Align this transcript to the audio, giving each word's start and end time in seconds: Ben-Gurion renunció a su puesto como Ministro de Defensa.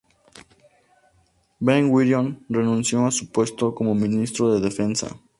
Ben-Gurion 1.59 2.43
renunció 2.49 3.05
a 3.05 3.11
su 3.11 3.31
puesto 3.31 3.75
como 3.75 3.93
Ministro 3.93 4.51
de 4.51 4.59
Defensa. 4.59 5.15